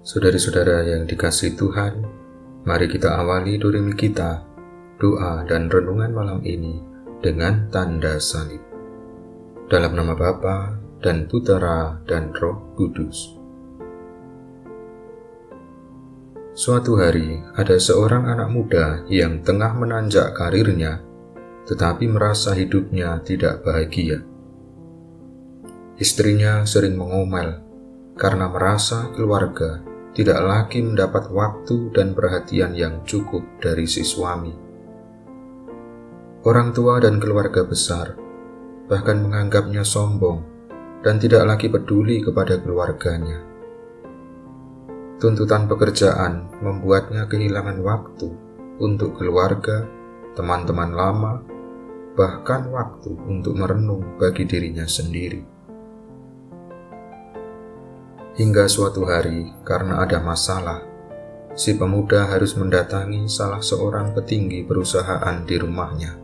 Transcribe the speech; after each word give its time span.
Saudari-saudara 0.00 0.80
yang 0.80 1.04
dikasih 1.04 1.60
Tuhan, 1.60 2.00
mari 2.64 2.88
kita 2.88 3.20
awali 3.20 3.60
doremi 3.60 3.92
kita, 3.92 4.40
doa 4.96 5.44
dan 5.44 5.68
renungan 5.68 6.08
malam 6.16 6.40
ini 6.40 6.80
dengan 7.20 7.68
tanda 7.68 8.16
salib. 8.16 8.64
Dalam 9.68 9.92
nama 9.92 10.16
Bapa 10.16 10.72
dan 11.04 11.28
Putera 11.28 12.00
dan 12.08 12.32
Roh 12.32 12.72
Kudus. 12.80 13.36
Suatu 16.56 16.96
hari, 16.96 17.36
ada 17.60 17.76
seorang 17.76 18.24
anak 18.24 18.48
muda 18.48 19.04
yang 19.04 19.44
tengah 19.44 19.76
menanjak 19.76 20.32
karirnya, 20.32 21.04
tetapi 21.68 22.08
merasa 22.08 22.56
hidupnya 22.56 23.20
tidak 23.20 23.60
bahagia. 23.68 24.24
Istrinya 26.00 26.64
sering 26.64 26.96
mengomel 26.96 27.69
karena 28.20 28.52
merasa 28.52 29.08
keluarga 29.16 29.80
tidak 30.12 30.44
lagi 30.44 30.84
mendapat 30.84 31.32
waktu 31.32 31.88
dan 31.96 32.12
perhatian 32.12 32.76
yang 32.76 33.00
cukup 33.08 33.40
dari 33.64 33.88
si 33.88 34.04
suami. 34.04 34.52
Orang 36.44 36.76
tua 36.76 37.00
dan 37.00 37.16
keluarga 37.16 37.64
besar 37.64 38.12
bahkan 38.92 39.24
menganggapnya 39.24 39.80
sombong 39.80 40.44
dan 41.00 41.16
tidak 41.16 41.48
lagi 41.48 41.72
peduli 41.72 42.20
kepada 42.20 42.60
keluarganya. 42.60 43.40
Tuntutan 45.16 45.64
pekerjaan 45.64 46.60
membuatnya 46.60 47.24
kehilangan 47.24 47.80
waktu 47.80 48.28
untuk 48.80 49.20
keluarga, 49.20 49.84
teman-teman 50.32 50.90
lama, 50.92 51.32
bahkan 52.16 52.68
waktu 52.72 53.16
untuk 53.28 53.56
merenung 53.56 54.16
bagi 54.16 54.48
dirinya 54.48 54.88
sendiri. 54.88 55.59
Hingga 58.40 58.72
suatu 58.72 59.04
hari, 59.04 59.52
karena 59.68 60.00
ada 60.00 60.16
masalah, 60.16 60.80
si 61.52 61.76
pemuda 61.76 62.24
harus 62.24 62.56
mendatangi 62.56 63.28
salah 63.28 63.60
seorang 63.60 64.16
petinggi 64.16 64.64
perusahaan 64.64 65.44
di 65.44 65.60
rumahnya. 65.60 66.16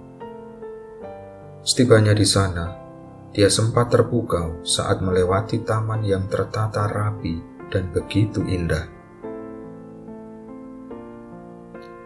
Setibanya 1.60 2.16
di 2.16 2.24
sana, 2.24 2.72
dia 3.36 3.52
sempat 3.52 3.92
terpukau 3.92 4.64
saat 4.64 5.04
melewati 5.04 5.60
taman 5.60 6.08
yang 6.08 6.24
tertata 6.24 6.88
rapi 6.88 7.36
dan 7.68 7.92
begitu 7.92 8.40
indah. 8.48 8.88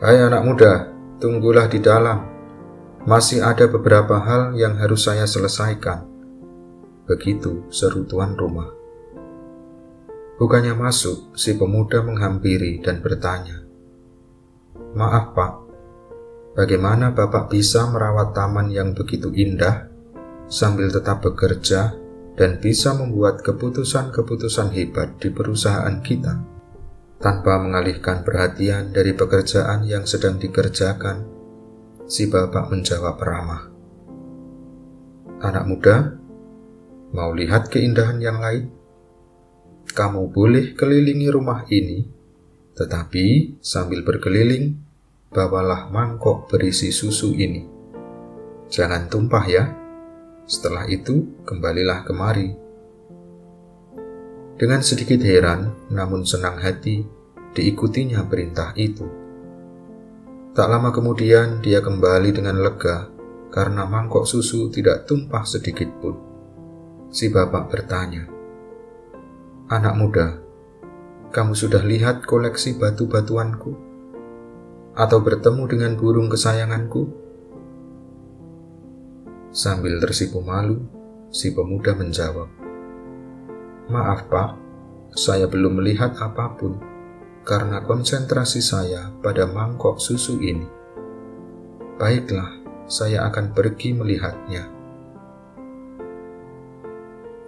Hai 0.03 0.27
anak 0.27 0.43
muda, 0.43 0.91
tunggulah 1.23 1.71
di 1.71 1.79
dalam. 1.79 2.27
Masih 3.07 3.47
ada 3.47 3.71
beberapa 3.71 4.19
hal 4.19 4.59
yang 4.59 4.75
harus 4.75 5.07
saya 5.07 5.23
selesaikan. 5.23 6.03
Begitu 7.07 7.71
seru 7.71 8.03
tuan 8.11 8.35
rumah. 8.35 8.80
Bukannya 10.41 10.73
masuk, 10.73 11.37
si 11.37 11.53
pemuda 11.53 12.01
menghampiri 12.01 12.81
dan 12.81 13.05
bertanya, 13.05 13.61
"Maaf, 14.97 15.37
Pak, 15.37 15.53
bagaimana 16.57 17.13
Bapak 17.13 17.53
bisa 17.53 17.85
merawat 17.93 18.33
taman 18.33 18.73
yang 18.73 18.97
begitu 18.97 19.29
indah 19.37 19.93
sambil 20.49 20.89
tetap 20.89 21.21
bekerja 21.21 21.93
dan 22.41 22.57
bisa 22.57 22.97
membuat 22.97 23.45
keputusan-keputusan 23.45 24.73
hebat 24.73 25.21
di 25.21 25.29
perusahaan 25.29 26.01
kita 26.01 26.41
tanpa 27.21 27.61
mengalihkan 27.61 28.25
perhatian 28.25 28.97
dari 28.97 29.13
pekerjaan 29.13 29.85
yang 29.85 30.09
sedang 30.09 30.41
dikerjakan?" 30.41 31.21
Si 32.09 32.33
bapak 32.33 32.73
menjawab 32.73 33.21
ramah, 33.21 33.69
"Anak 35.45 35.69
muda, 35.69 36.17
mau 37.13 37.29
lihat 37.37 37.69
keindahan 37.69 38.25
yang 38.25 38.41
lain?" 38.41 38.80
Kamu 39.91 40.31
boleh 40.31 40.75
kelilingi 40.75 41.29
rumah 41.31 41.67
ini, 41.69 42.07
tetapi 42.75 43.59
sambil 43.61 44.01
berkeliling, 44.07 44.79
bawalah 45.31 45.93
mangkok 45.93 46.49
berisi 46.51 46.91
susu 46.91 47.37
ini. 47.37 47.67
Jangan 48.71 49.11
tumpah 49.11 49.45
ya. 49.47 49.65
Setelah 50.47 50.87
itu, 50.91 51.43
kembalilah 51.47 52.03
kemari. 52.03 52.55
Dengan 54.59 54.83
sedikit 54.83 55.23
heran, 55.23 55.73
namun 55.91 56.27
senang 56.27 56.59
hati, 56.59 57.07
diikutinya 57.55 58.27
perintah 58.27 58.75
itu. 58.75 59.07
Tak 60.51 60.67
lama 60.67 60.91
kemudian, 60.91 61.63
dia 61.63 61.79
kembali 61.79 62.31
dengan 62.35 62.59
lega 62.59 63.11
karena 63.51 63.87
mangkok 63.87 64.27
susu 64.27 64.71
tidak 64.71 65.07
tumpah 65.07 65.43
sedikit 65.43 65.91
pun. 65.99 66.15
Si 67.11 67.27
bapak 67.31 67.71
bertanya, 67.71 68.40
Anak 69.71 69.95
muda, 69.95 70.35
kamu 71.31 71.55
sudah 71.55 71.87
lihat 71.87 72.27
koleksi 72.27 72.75
batu-batuanku? 72.75 73.71
Atau 74.99 75.23
bertemu 75.23 75.63
dengan 75.71 75.95
burung 75.95 76.27
kesayanganku? 76.27 77.07
Sambil 79.55 80.03
tersipu 80.03 80.43
malu, 80.43 80.83
si 81.31 81.55
pemuda 81.55 81.95
menjawab, 81.95 82.51
Maaf 83.87 84.27
pak, 84.27 84.59
saya 85.15 85.47
belum 85.47 85.79
melihat 85.79 86.19
apa 86.19 86.51
pun 86.59 86.75
karena 87.47 87.79
konsentrasi 87.87 88.59
saya 88.59 89.15
pada 89.23 89.47
mangkok 89.47 90.03
susu 90.03 90.43
ini. 90.43 90.67
Baiklah, 91.95 92.59
saya 92.91 93.23
akan 93.31 93.55
pergi 93.55 93.95
melihatnya. 93.95 94.80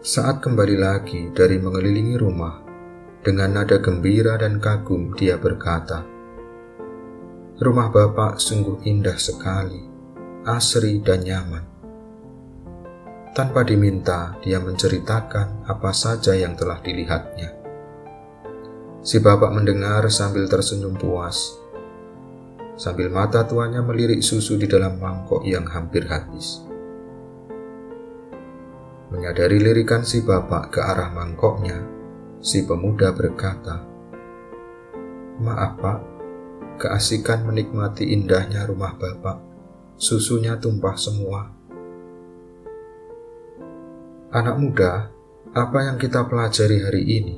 Saat 0.02 0.42
kembali 0.42 0.82
lagi 0.82 1.30
dari 1.30 1.62
mengelilingi 1.62 2.18
rumah, 2.18 2.58
dengan 3.22 3.54
nada 3.54 3.78
gembira 3.78 4.34
dan 4.34 4.58
kagum 4.58 5.14
dia 5.14 5.38
berkata, 5.38 6.02
Rumah 7.62 7.88
Bapak 7.94 8.42
sungguh 8.42 8.82
indah 8.82 9.14
sekali, 9.14 9.78
asri 10.42 10.98
dan 11.06 11.22
nyaman. 11.22 11.64
Tanpa 13.30 13.62
diminta, 13.62 14.34
dia 14.42 14.58
menceritakan 14.58 15.70
apa 15.70 15.94
saja 15.94 16.34
yang 16.34 16.58
telah 16.58 16.82
dilihatnya. 16.82 17.54
Si 19.06 19.22
bapak 19.22 19.54
mendengar 19.54 20.02
sambil 20.10 20.50
tersenyum 20.50 20.98
puas, 20.98 21.54
sambil 22.74 23.06
mata 23.06 23.46
tuanya 23.46 23.86
melirik 23.86 24.18
susu 24.18 24.58
di 24.58 24.66
dalam 24.66 24.98
mangkok 24.98 25.46
yang 25.46 25.62
hampir 25.70 26.10
habis. 26.10 26.71
Menyadari 29.12 29.60
lirikan 29.60 30.08
si 30.08 30.24
bapak 30.24 30.72
ke 30.72 30.80
arah 30.80 31.12
mangkoknya, 31.12 31.84
si 32.40 32.64
pemuda 32.64 33.12
berkata, 33.12 33.84
Maaf 35.36 35.76
pak, 35.76 35.98
keasikan 36.80 37.44
menikmati 37.44 38.08
indahnya 38.08 38.64
rumah 38.64 38.96
bapak, 38.96 39.36
susunya 40.00 40.56
tumpah 40.56 40.96
semua. 40.96 41.52
Anak 44.32 44.56
muda, 44.56 45.12
apa 45.52 45.78
yang 45.84 46.00
kita 46.00 46.24
pelajari 46.24 46.80
hari 46.80 47.02
ini? 47.04 47.36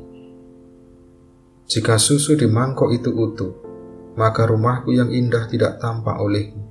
Jika 1.66 1.98
susu 1.98 2.38
di 2.38 2.46
mangkok 2.46 2.94
itu 2.94 3.10
utuh, 3.10 3.50
maka 4.14 4.46
rumahku 4.46 4.94
yang 4.94 5.10
indah 5.10 5.50
tidak 5.50 5.82
tampak 5.82 6.22
olehmu. 6.22 6.62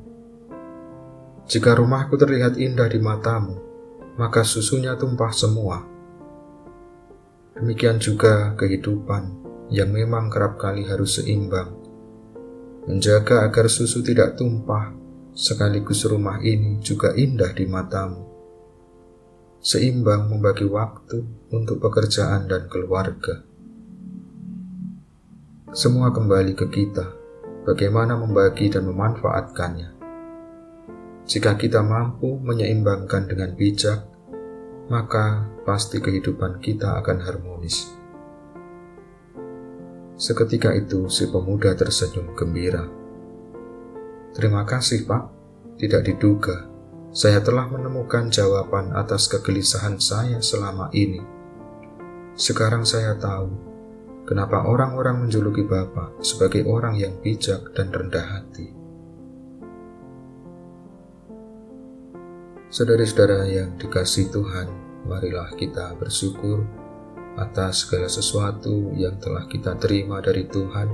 Jika 1.43 1.75
rumahku 1.75 2.15
terlihat 2.15 2.55
indah 2.55 2.87
di 2.87 3.03
matamu, 3.03 3.72
maka 4.19 4.45
susunya 4.45 4.93
tumpah 4.93 5.33
semua. 5.33 5.81
Demikian 7.57 7.97
juga 7.97 8.53
kehidupan 8.57 9.43
yang 9.73 9.89
memang 9.89 10.29
kerap 10.29 10.61
kali 10.61 10.85
harus 10.85 11.21
seimbang. 11.21 11.73
Menjaga 12.85 13.47
agar 13.47 13.71
susu 13.71 14.03
tidak 14.03 14.35
tumpah, 14.35 14.91
sekaligus 15.33 16.03
rumah 16.05 16.37
ini 16.43 16.77
juga 16.83 17.15
indah 17.15 17.55
di 17.55 17.65
matamu. 17.65 18.21
Seimbang 19.63 20.27
membagi 20.27 20.67
waktu 20.67 21.23
untuk 21.49 21.79
pekerjaan 21.79 22.51
dan 22.51 22.67
keluarga. 22.67 23.41
Semua 25.73 26.13
kembali 26.13 26.53
ke 26.53 26.69
kita, 26.69 27.07
bagaimana 27.65 28.19
membagi 28.19 28.69
dan 28.69 28.85
memanfaatkannya. 28.85 29.89
Jika 31.23 31.55
kita 31.55 31.79
mampu 31.79 32.35
menyeimbangkan 32.43 33.25
dengan 33.31 33.55
bijak, 33.55 34.12
maka 34.91 35.47
pasti 35.63 36.03
kehidupan 36.03 36.59
kita 36.59 36.99
akan 36.99 37.17
harmonis. 37.23 37.91
Seketika 40.19 40.71
itu, 40.75 41.07
si 41.11 41.27
pemuda 41.27 41.75
tersenyum 41.75 42.35
gembira. 42.35 42.85
Terima 44.33 44.63
kasih, 44.63 45.05
Pak. 45.05 45.23
Tidak 45.73 46.01
diduga, 46.05 46.69
saya 47.13 47.41
telah 47.45 47.69
menemukan 47.69 48.33
jawaban 48.33 48.93
atas 48.97 49.29
kegelisahan 49.29 50.01
saya 50.01 50.41
selama 50.41 50.89
ini. 50.97 51.21
Sekarang 52.33 52.81
saya 52.81 53.13
tahu 53.13 53.53
kenapa 54.25 54.65
orang-orang 54.65 55.21
menjuluki 55.21 55.61
Bapak 55.61 56.25
sebagai 56.25 56.65
orang 56.65 56.97
yang 56.97 57.13
bijak 57.21 57.69
dan 57.77 57.93
rendah 57.93 58.25
hati. 58.25 58.82
Saudara-saudara 62.73 63.45
yang 63.45 63.77
dikasih 63.77 64.33
Tuhan, 64.33 64.65
marilah 65.05 65.53
kita 65.53 65.93
bersyukur 65.93 66.65
atas 67.37 67.85
segala 67.85 68.09
sesuatu 68.09 68.89
yang 68.97 69.13
telah 69.21 69.45
kita 69.45 69.77
terima 69.77 70.17
dari 70.25 70.49
Tuhan, 70.49 70.89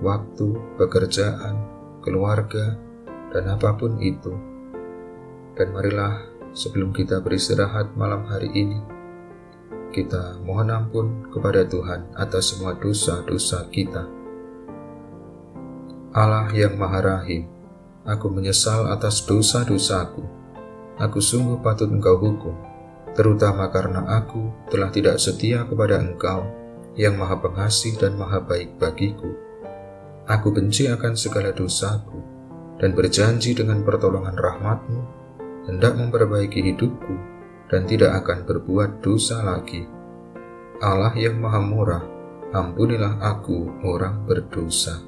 waktu, 0.00 0.56
pekerjaan, 0.80 1.68
keluarga, 2.00 2.80
dan 3.28 3.44
apa 3.44 3.76
pun 3.76 4.00
itu. 4.00 4.32
Dan 5.52 5.76
marilah 5.76 6.16
sebelum 6.56 6.96
kita 6.96 7.20
beristirahat 7.20 7.92
malam 7.92 8.24
hari 8.24 8.48
ini, 8.48 8.80
kita 9.92 10.40
mohon 10.40 10.72
ampun 10.72 11.28
kepada 11.28 11.68
Tuhan 11.68 12.08
atas 12.16 12.56
semua 12.56 12.72
dosa-dosa 12.80 13.68
kita. 13.68 14.08
Allah 16.16 16.48
yang 16.56 16.80
Maha 16.80 17.04
Rahim, 17.04 17.52
aku 18.08 18.32
menyesal 18.32 18.88
atas 18.88 19.28
dosa-dosaku. 19.28 20.40
Aku 21.00 21.22
sungguh 21.22 21.60
patut 21.64 21.88
engkau 21.88 22.20
hukum 22.20 22.72
terutama 23.12 23.68
karena 23.68 24.04
aku 24.08 24.52
telah 24.72 24.88
tidak 24.88 25.20
setia 25.20 25.68
kepada 25.68 26.00
Engkau 26.00 26.48
yang 26.96 27.16
Maha 27.16 27.40
Pengasih 27.40 27.96
dan 28.00 28.16
Maha 28.16 28.40
Baik 28.40 28.76
bagiku. 28.80 29.28
Aku 30.28 30.52
benci 30.52 30.88
akan 30.88 31.12
segala 31.12 31.52
dosaku 31.52 32.20
dan 32.80 32.96
berjanji 32.96 33.52
dengan 33.52 33.84
pertolongan 33.84 34.36
rahmatmu 34.36 35.00
hendak 35.68 35.94
memperbaiki 35.98 36.72
hidupku 36.72 37.14
dan 37.68 37.84
tidak 37.88 38.24
akan 38.24 38.44
berbuat 38.48 39.04
dosa 39.04 39.44
lagi. 39.44 39.84
Allah 40.82 41.14
yang 41.14 41.38
Maha 41.38 41.60
Murah, 41.62 42.04
ampunilah 42.50 43.22
aku 43.22 43.86
orang 43.86 44.26
berdosa. 44.26 44.98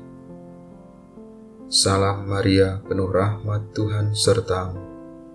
Salam 1.67 2.31
Maria, 2.31 2.79
penuh 2.85 3.11
rahmat 3.11 3.75
Tuhan 3.75 4.15
sertamu. 4.15 4.94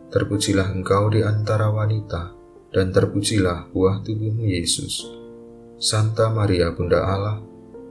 Terpujilah 0.09 0.73
engkau 0.73 1.13
di 1.13 1.21
antara 1.21 1.69
wanita, 1.69 2.33
dan 2.73 2.89
terpujilah 2.89 3.69
buah 3.69 4.01
tubuhmu 4.01 4.50
Yesus. 4.50 5.06
Santa 5.77 6.33
Maria 6.33 6.73
Bunda 6.73 7.06
Allah, 7.06 7.38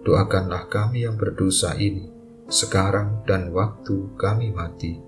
doakanlah 0.03 0.67
kami 0.67 1.07
yang 1.07 1.15
berdosa 1.15 1.79
ini, 1.79 2.11
sekarang 2.51 3.23
dan 3.23 3.55
waktu 3.55 4.11
kami 4.19 4.51
mati. 4.51 4.99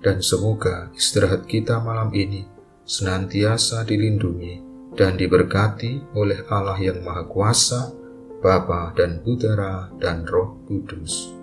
Dan 0.00 0.24
semoga 0.24 0.88
istirahat 0.96 1.44
kita 1.44 1.84
malam 1.84 2.16
ini 2.16 2.48
senantiasa 2.88 3.84
dilindungi 3.84 4.64
dan 4.96 5.20
diberkati 5.20 6.16
oleh 6.16 6.48
Allah 6.48 6.80
yang 6.80 7.04
Maha 7.04 7.28
Kuasa, 7.28 7.92
Bapa 8.40 8.96
dan 8.96 9.20
Putera 9.20 9.92
dan 10.00 10.24
Roh 10.24 10.64
Kudus. 10.64 11.37